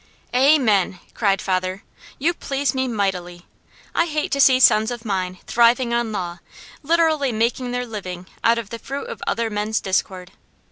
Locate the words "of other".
9.09-9.51